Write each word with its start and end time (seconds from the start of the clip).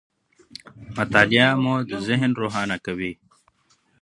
مطالعه 0.97 1.49
مو 1.63 1.73
ذهن 2.07 2.31
روښانه 2.41 2.77
کوي. 2.85 3.13